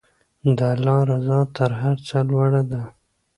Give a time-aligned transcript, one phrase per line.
[0.57, 2.83] د الله رضا تر هر څه لوړه ده.